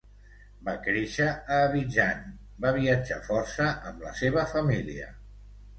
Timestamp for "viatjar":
2.81-3.21